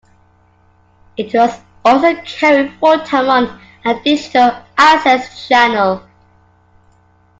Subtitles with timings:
[1.15, 6.01] It was also carried full-time on a digital access channel.